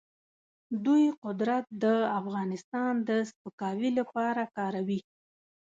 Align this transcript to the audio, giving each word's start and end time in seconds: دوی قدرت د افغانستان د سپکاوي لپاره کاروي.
دوی 0.85 1.03
قدرت 1.23 1.65
د 1.83 1.85
افغانستان 2.19 2.93
د 3.07 3.09
سپکاوي 3.31 3.89
لپاره 3.99 4.43
کاروي. 4.57 4.99